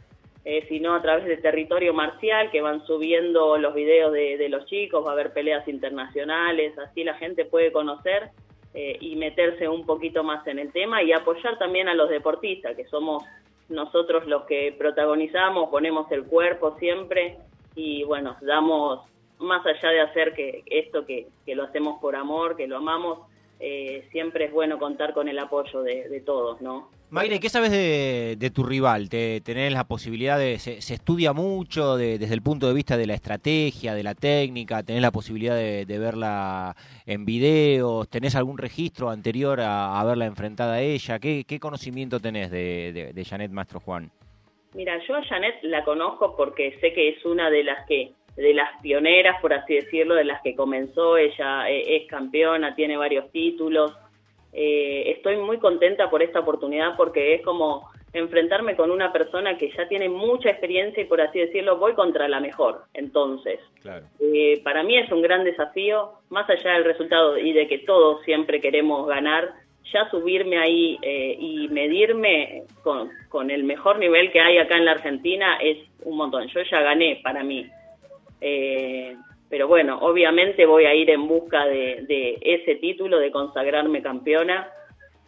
eh, 0.45 0.67
sino 0.69 0.95
a 0.95 1.01
través 1.01 1.25
de 1.25 1.39
Territorio 1.39 1.95
Marcial, 1.95 2.51
que 2.51 2.61
van 2.61 2.85
subiendo 2.85 3.57
los 3.57 3.75
videos 3.75 4.13
de, 4.13 4.47
los 4.51 4.67
chicos, 4.67 5.07
va 5.07 5.11
a 5.11 5.13
haber 5.15 5.33
peleas 5.33 5.67
internacionales, 5.67 6.79
así 6.79 7.03
la 7.03 7.15
gente 7.15 7.47
puede 7.47 7.73
conocer 7.73 8.29
eh, 8.75 8.99
y 9.01 9.17
meterse 9.17 9.69
un 9.69 9.87
poquito 9.87 10.23
más 10.23 10.47
en 10.47 10.59
el 10.59 10.71
tema 10.71 11.03
y 11.03 11.13
apoyar 11.13 11.59
también 11.59 11.89
a 11.89 11.95
los 11.95 12.11
deportistas, 12.11 12.77
que 12.77 12.85
somos 12.89 13.25
nosotros 13.69 14.27
los 14.27 14.45
que 14.45 14.75
protagonizamos, 14.79 15.71
ponemos 15.71 16.11
el 16.13 16.25
cuerpo 16.25 16.77
siempre 16.79 17.39
y 17.75 18.05
bueno, 18.05 18.37
damos 18.41 19.01
más 19.39 19.65
allá 19.67 19.91
de 19.91 20.01
hacer 20.01 20.35
que 20.35 20.63
esto 20.67 21.05
que, 21.05 21.29
que 21.45 21.55
lo 21.55 21.65
hacemos 21.65 22.01
por 22.01 22.17
amor, 22.17 22.57
que 22.57 22.67
lo 22.67 22.79
amamos, 22.79 23.19
eh, 23.59 24.07
siempre 24.13 24.47
es 24.47 24.53
bueno 24.53 24.79
contar 24.79 25.15
con 25.15 25.29
el 25.29 25.39
apoyo 25.39 25.83
de, 25.83 26.23
todos, 26.25 26.61
¿no? 26.61 26.91
Mayre, 27.09 27.39
¿qué 27.39 27.49
sabes 27.49 27.71
de, 27.71 28.51
tu 28.55 28.65
rival? 28.65 29.09
¿Te, 29.09 29.41
¿Tenés 29.41 29.73
la 29.73 29.85
posibilidad 29.85 30.39
de, 30.39 30.59
se, 30.59 30.79
estudia 30.79 31.33
mucho 31.33 31.97
desde 31.97 32.35
el 32.35 32.43
punto 32.43 32.67
de 32.67 32.75
vista 32.75 32.97
de 32.97 33.07
la 33.07 33.15
estrategia, 33.15 33.95
de 33.95 34.03
la 34.03 34.15
técnica? 34.15 34.83
¿Tenés 34.83 35.03
la 35.03 35.13
posibilidad 35.13 35.55
de, 35.55 35.99
verla 35.99 36.75
en 37.07 37.25
videos? 37.25 38.09
¿Tenés 38.09 38.35
algún 38.35 38.59
registro 38.59 39.11
anterior 39.11 39.61
a, 39.63 40.03
verla 40.05 40.27
enfrentada 40.27 40.75
a 40.75 40.81
ella? 40.81 41.19
¿Qué, 41.21 41.59
conocimiento 41.61 42.19
tenés 42.19 42.51
de, 42.51 43.13
de 43.15 43.25
Janet 43.25 43.53
Mastro 43.53 43.81
Juan? 43.81 44.11
Mira, 44.75 44.99
yo 45.07 45.15
a 45.15 45.25
Janet 45.25 45.55
la 45.63 45.85
conozco 45.85 46.37
porque 46.37 46.77
sé 46.81 46.93
que 46.93 47.09
es 47.09 47.25
una 47.25 47.49
de 47.49 47.65
las 47.65 47.87
que 47.87 48.13
de 48.37 48.53
las 48.53 48.69
pioneras, 48.83 49.41
por 49.41 49.55
así 49.55 49.75
decirlo, 49.75 50.15
de 50.15 50.25
las 50.25 50.43
que 50.43 50.55
comenzó. 50.55 51.17
Ella 51.17 51.71
eh, 51.71 51.97
es 51.97 52.07
campeona, 52.07 52.75
tiene 52.75 52.97
varios 52.97 53.31
títulos. 53.33 53.93
Eh, 54.59 55.13
estoy 55.13 55.37
muy 55.37 55.59
contenta 55.59 56.09
por 56.09 56.23
esta 56.23 56.41
oportunidad 56.41 56.97
porque 56.97 57.35
es 57.35 57.43
como 57.43 57.91
enfrentarme 58.15 58.75
con 58.75 58.91
una 58.91 59.13
persona 59.13 59.59
que 59.59 59.71
ya 59.77 59.87
tiene 59.87 60.09
mucha 60.09 60.49
experiencia 60.49 61.03
y 61.03 61.07
por 61.07 61.21
así 61.21 61.39
decirlo 61.39 61.77
voy 61.77 61.93
contra 61.93 62.27
la 62.27 62.41
mejor. 62.41 62.85
Entonces, 62.95 63.61
eh, 64.19 64.63
para 64.65 64.83
mí 64.83 64.97
es 64.97 65.13
un 65.13 65.21
gran 65.21 65.45
desafío, 65.45 66.13
más 66.31 66.49
allá 66.49 66.73
del 66.73 66.85
resultado 66.85 67.37
y 67.37 67.53
de 67.53 67.69
que 67.69 67.81
todos 67.81 68.25
siempre 68.25 68.61
queremos 68.61 69.07
ganar, 69.07 69.53
ya 69.93 70.09
subirme 70.11 70.59
ahí 70.59 70.99
y 71.03 71.69
medirme 71.69 72.65
con, 72.83 73.11
con 73.29 73.51
el 73.51 73.63
mejor 73.63 73.99
nivel 73.99 74.33
que 74.33 74.41
hay 74.41 74.59
acá 74.59 74.79
en 74.79 74.87
la 74.87 74.93
Argentina 74.93 75.59
es 75.61 75.79
un 76.03 76.17
montón. 76.17 76.49
Yo 76.49 76.63
ya 76.63 76.81
gané 76.81 77.21
para 77.23 77.45
mí. 77.45 77.67
Eh, 78.41 79.17
pero 79.49 79.69
bueno, 79.69 79.99
obviamente 80.01 80.67
voy 80.67 80.87
a 80.87 80.95
ir 80.95 81.11
en 81.11 81.29
busca 81.29 81.67
de, 81.67 82.39
ese 82.41 82.77
título, 82.77 83.19
de 83.19 83.31
consagrarme 83.31 84.03
campeona, 84.03 84.69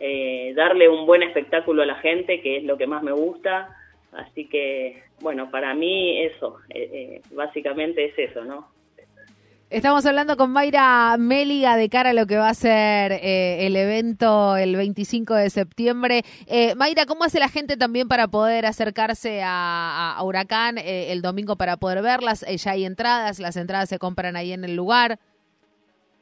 eh, 0.01 0.53
darle 0.57 0.89
un 0.89 1.07
buen 1.07 1.23
espectáculo 1.23 1.83
a 1.83 1.87
la 1.87 1.97
gente, 1.97 2.41
que 2.41 2.59
es 2.59 2.65
lo 2.65 2.77
que 2.77 2.87
más 2.87 3.03
me 3.03 3.13
gusta. 3.13 3.77
Así 4.13 4.49
que, 4.49 5.03
bueno, 5.21 5.51
para 5.51 5.75
mí 5.75 6.21
eso, 6.23 6.57
eh, 6.71 7.21
básicamente 7.33 8.07
es 8.07 8.19
eso, 8.19 8.45
¿no? 8.45 8.69
Estamos 9.71 10.07
hablando 10.07 10.39
con 10.39 10.51
Mayra 10.51 11.15
Méliga 11.19 11.77
de 11.77 11.91
cara 11.91 12.11
a 12.11 12.13
lo 12.15 12.27
que 12.27 12.39
va 12.39 12.49
a 12.49 12.55
ser 12.55 13.13
eh, 13.13 13.67
el 13.67 13.77
evento 13.77 14.57
el 14.57 14.75
25 14.75 15.35
de 15.35 15.51
septiembre. 15.51 16.23
Eh, 16.47 16.75
Mayra, 16.75 17.05
¿cómo 17.05 17.25
hace 17.25 17.39
la 17.39 17.51
gente 17.51 17.77
también 17.77 18.09
para 18.09 18.29
poder 18.29 18.65
acercarse 18.65 19.43
a, 19.45 20.19
Huracán 20.25 20.79
eh, 20.79 21.13
el 21.13 21.21
domingo 21.21 21.57
para 21.57 21.77
poder 21.77 22.03
verlas? 22.03 22.47
ya 22.49 22.71
hay 22.71 22.87
entradas, 22.87 23.41
las 23.41 23.59
entradas 23.59 23.91
se 23.91 23.99
compran 23.99 24.37
ahí 24.37 24.53
en 24.53 24.65
el 24.65 24.75
lugar. 24.75 25.19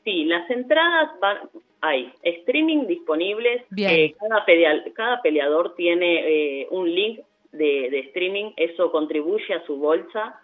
Sí, 0.03 0.25
las 0.25 0.51
entradas 0.51 1.11
van, 1.21 1.39
hay 1.83 2.13
streaming 2.23 2.89
disponibles. 2.89 3.63
cada, 4.19 4.45
cada, 4.93 5.23
peleador 5.23 5.77
tiene 5.77 6.67
un 6.73 6.93
link 6.93 7.21
de 7.53 8.01
streaming, 8.09 8.55
eso 8.57 8.91
contribuye 8.91 9.55
a 9.55 9.65
su 9.67 9.77
bolsa 9.77 10.41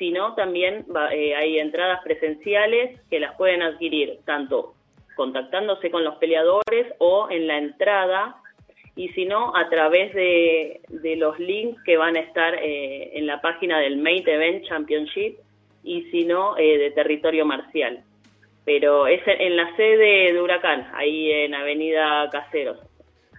sino 0.00 0.34
también 0.34 0.86
eh, 1.12 1.34
hay 1.34 1.58
entradas 1.58 2.00
presenciales 2.02 2.98
que 3.10 3.20
las 3.20 3.36
pueden 3.36 3.60
adquirir 3.60 4.20
tanto 4.24 4.72
contactándose 5.14 5.90
con 5.90 6.04
los 6.04 6.16
peleadores 6.16 6.86
o 6.96 7.28
en 7.30 7.46
la 7.46 7.58
entrada 7.58 8.36
y 8.96 9.10
si 9.10 9.26
no 9.26 9.54
a 9.54 9.68
través 9.68 10.14
de, 10.14 10.80
los 11.18 11.38
links 11.38 11.82
que 11.84 11.98
van 11.98 12.16
a 12.16 12.20
estar 12.20 12.54
eh, 12.54 13.10
en 13.12 13.26
la 13.26 13.42
página 13.42 13.78
del 13.78 13.98
Main 13.98 14.26
Event 14.26 14.64
Championship 14.66 15.36
y 15.84 16.04
si 16.10 16.24
no 16.24 16.56
eh, 16.56 16.78
de 16.78 16.90
territorio 16.92 17.44
marcial. 17.44 18.02
Pero 18.64 19.06
es 19.06 19.20
en 19.26 19.54
la 19.54 19.76
sede 19.76 20.32
de 20.32 20.40
Huracán, 20.40 20.90
ahí 20.94 21.30
en 21.30 21.54
Avenida 21.54 22.26
Caseros. 22.32 22.78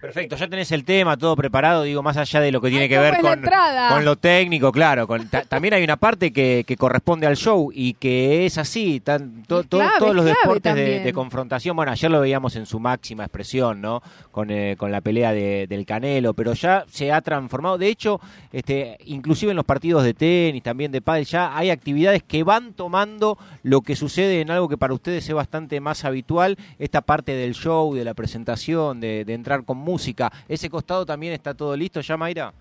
Perfecto, 0.02 0.34
ya 0.34 0.48
tenés 0.48 0.72
el 0.72 0.84
tema 0.84 1.16
todo 1.16 1.36
preparado, 1.36 1.84
digo, 1.84 2.02
más 2.02 2.16
allá 2.16 2.40
de 2.40 2.50
lo 2.50 2.60
que 2.60 2.70
tiene 2.70 2.88
que 2.88 2.98
ver 2.98 3.20
con, 3.20 3.40
con, 3.40 4.04
lo 4.04 4.16
técnico, 4.16 4.72
claro. 4.72 5.06
también 5.48 5.74
hay 5.74 5.84
una 5.84 5.96
parte 5.96 6.32
que, 6.32 6.64
corresponde 6.76 7.28
al 7.28 7.36
show 7.36 7.70
y 7.72 7.94
que 7.94 8.44
es 8.44 8.58
así, 8.58 8.98
todos 8.98 10.12
los 10.12 10.24
deportes 10.24 10.74
de, 10.74 11.12
confrontación, 11.14 11.76
bueno, 11.76 11.92
ayer 11.92 12.10
lo 12.10 12.20
veíamos 12.20 12.56
en 12.56 12.66
su 12.66 12.80
máxima 12.80 13.22
expresión, 13.22 13.80
¿no? 13.80 14.02
Con, 14.32 14.50
eh, 14.50 14.74
con 14.76 14.90
la 14.90 15.02
pelea 15.02 15.32
del 15.32 15.86
Canelo, 15.86 16.34
pero 16.34 16.54
ya 16.54 16.84
se 16.90 17.12
ha 17.12 17.20
transformado. 17.20 17.78
De 17.78 17.86
hecho, 17.86 18.20
este, 18.50 18.98
inclusive 19.04 19.52
en 19.52 19.56
los 19.56 19.64
partidos 19.64 20.02
de 20.02 20.14
tenis, 20.14 20.64
también 20.64 20.90
de 20.90 21.00
pádel, 21.00 21.26
ya 21.26 21.56
hay 21.56 21.70
actividades 21.70 22.24
que 22.24 22.42
van 22.42 22.72
tomando 22.72 23.38
lo 23.62 23.82
que 23.82 23.94
sucede 23.94 24.40
en 24.40 24.50
algo 24.50 24.68
que 24.68 24.78
para 24.78 24.94
ustedes 24.94 25.28
es 25.28 25.34
bastante 25.34 25.78
más 25.80 26.04
habitual, 26.04 26.58
esta 26.80 27.02
parte 27.02 27.36
del 27.36 27.54
show, 27.54 27.94
de 27.94 28.04
la 28.04 28.14
presentación, 28.14 28.98
de, 28.98 29.24
de 29.24 29.34
entrar 29.34 29.64
con 29.64 29.76
música 29.76 29.91
música. 29.92 30.30
¿Ese 30.48 30.70
costado 30.70 31.04
también 31.04 31.32
está 31.34 31.54
todo 31.54 31.76
listo 31.76 32.00
ya, 32.00 32.16
Mayra? 32.16 32.52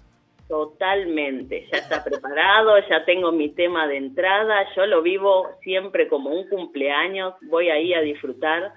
Totalmente, 0.48 1.66
ya 1.72 1.78
está 1.78 2.04
preparado, 2.04 2.72
ya 2.90 3.06
tengo 3.06 3.32
mi 3.32 3.50
tema 3.50 3.88
de 3.88 3.98
entrada, 3.98 4.68
yo 4.76 4.86
lo 4.86 5.02
vivo 5.02 5.48
siempre 5.64 6.10
como 6.10 6.30
un 6.30 6.50
cumpleaños, 6.50 7.36
voy 7.50 7.70
ahí 7.70 7.94
a 7.94 8.02
disfrutar. 8.02 8.74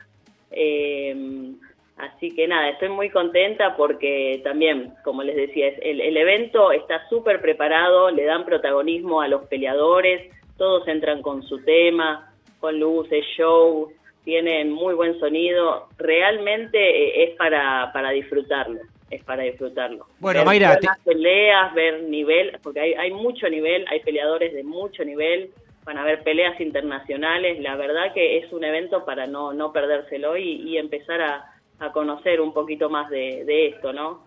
Eh, 0.52 1.52
Así 1.96 2.34
que 2.34 2.49
nada, 2.49 2.70
estoy 2.70 2.88
muy 2.88 3.08
contenta 3.11 3.76
porque 3.76 4.40
también, 4.42 4.92
como 5.04 5.23
les 5.23 5.37
decía, 5.37 5.68
el, 5.80 6.00
el 6.00 6.16
evento 6.16 6.73
está 6.73 7.08
súper 7.08 7.40
preparado, 7.40 8.11
le 8.11 8.25
dan 8.25 8.44
protagonismo 8.44 9.20
a 9.20 9.28
los 9.28 9.46
peleadores, 9.46 10.32
todos 10.56 10.88
entran 10.88 11.23
con 11.23 11.44
su 11.44 11.62
tema, 11.62 12.32
con 12.58 12.80
luces, 12.80 13.25
show, 13.37 13.92
tienen 14.25 14.73
muy 14.73 14.95
buen 14.95 15.19
sonido, 15.21 15.88
realmente 15.99 16.78
eh, 16.78 17.25
es 17.25 17.37
para, 17.37 17.93
para 17.93 18.11
disfrutarlo, 18.11 18.81
es 19.11 19.23
para 19.25 19.43
disfrutarlo. 19.43 20.07
Bueno, 20.19 20.40
ver 20.40 20.47
Mayra, 20.47 20.78
peleas, 21.04 21.75
ver 21.75 22.02
nivel, 22.04 22.59
porque 22.62 22.81
hay, 22.81 22.95
hay 22.95 23.11
mucho 23.12 23.49
nivel, 23.49 23.85
hay 23.88 24.00
peleadores 24.00 24.52
de 24.52 24.64
mucho 24.64 25.04
nivel, 25.04 25.50
van 25.85 25.99
a 25.99 26.02
haber 26.02 26.23
peleas 26.23 26.59
internacionales, 26.61 27.61
la 27.61 27.76
verdad 27.76 28.14
que 28.14 28.38
es 28.38 28.50
un 28.52 28.64
evento 28.64 29.04
para 29.04 29.26
no, 29.26 29.52
no 29.52 29.73
perdérselo 29.73 30.37
y, 30.37 30.62
y 30.62 30.78
empezar 30.78 31.21
a, 31.21 31.45
a 31.78 31.93
conocer 31.93 32.40
un 32.40 32.54
poquito 32.54 32.88
más 32.88 33.11
de, 33.11 33.45
de 33.45 33.69
esto, 33.69 33.93
¿no? 33.93 34.25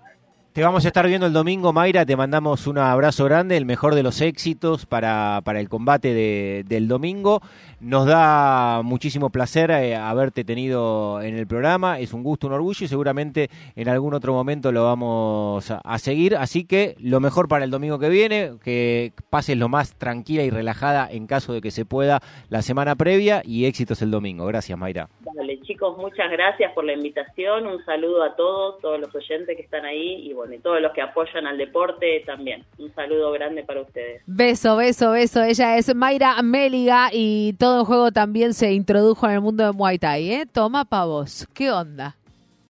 Te 0.54 0.63
vamos 0.63 0.86
a 0.86 0.88
estar 0.88 1.06
viendo 1.06 1.27
el 1.27 1.34
domingo, 1.34 1.72
Mayra. 1.72 2.04
Te 2.04 2.16
mandamos 2.16 2.66
un 2.66 2.80
abrazo 2.80 3.25
grande, 3.25 3.58
el 3.58 3.68
mejor 3.68 3.94
de 3.94 4.01
los 4.01 4.22
éxitos 4.22 4.88
para, 4.88 5.42
para 5.44 5.60
el 5.60 5.70
combate 5.70 6.16
de, 6.16 6.63
del 6.66 6.88
domingo. 6.88 7.44
Nos 7.79 8.07
da 8.07 8.81
muchísimo 8.84 9.29
placer 9.29 9.69
eh, 9.69 9.96
haberte 9.96 10.43
tenido 10.43 11.22
en 11.22 11.38
el 11.38 11.46
programa. 11.46 12.00
Es 12.00 12.12
un 12.12 12.24
gusto, 12.24 12.48
un 12.48 12.53
orgullo 12.53 12.84
y 12.84 12.88
seguramente 12.88 13.50
en 13.75 13.88
algún 13.88 14.15
otro 14.15 14.34
momento 14.34 14.72
lo 14.72 14.84
vamos 14.84 15.69
a, 15.69 15.77
a 15.84 16.00
seguir. 16.00 16.36
Así 16.36 16.65
que 16.65 16.96
lo 17.00 17.19
mejor 17.19 17.48
para 17.48 17.65
el 17.65 17.69
domingo 17.69 18.00
que 18.00 18.10
viene, 18.10 18.53
que 18.63 19.13
pases 19.29 19.57
lo 19.57 19.69
más 19.69 19.96
tranquila 19.96 20.41
y 20.41 20.50
relajada 20.50 21.07
en 21.12 21.27
caso 21.27 21.53
de 21.53 21.62
que 21.62 21.69
se 21.69 21.86
pueda 21.86 22.19
la 22.50 22.63
semana 22.63 22.96
previa 22.96 23.43
y 23.46 23.65
éxitos 23.65 24.01
el 24.01 24.10
domingo. 24.10 24.48
Gracias, 24.48 24.75
Mayra. 24.75 25.07
Dale, 25.36 25.62
chicos, 25.62 25.96
muchas 25.98 26.31
gracias 26.31 26.74
por 26.74 26.84
la 26.84 26.93
invitación. 26.93 27.67
Un 27.67 27.86
saludo 27.86 28.24
a 28.24 28.36
todos, 28.36 28.79
todos 28.81 29.00
los 29.00 29.13
oyentes 29.13 29.55
que 29.55 29.62
están 29.62 29.86
ahí 29.86 30.27
y 30.27 30.34
bueno, 30.34 30.55
y 30.55 30.60
todos 30.60 30.81
los 30.81 30.93
que 30.93 31.01
apoyan 31.01 31.46
al 31.46 31.60
deporte 31.60 32.24
también. 32.25 32.65
Un 32.79 32.91
saludo 32.96 33.31
grande 33.34 33.63
para 33.63 33.81
ustedes. 33.81 34.24
Beso, 34.25 34.77
beso, 34.77 35.12
beso. 35.12 35.43
Ella 35.43 35.77
es 35.77 35.93
Mayra 35.93 36.41
Méliga 36.41 37.10
y 37.13 37.53
todo 37.60 37.66
en 37.75 37.86
juego 37.86 38.12
también 38.12 38.53
se 38.53 38.74
introdujo 38.74 39.27
en 39.27 39.33
el 39.33 39.41
mundo 39.41 39.65
de 39.65 39.71
Muay 39.71 40.00
Thai, 40.00 40.31
¿eh? 40.31 40.45
Toma 40.45 40.86
pa' 40.86 41.05
vos. 41.05 41.47
¿Qué 41.53 41.71
onda? 41.71 42.15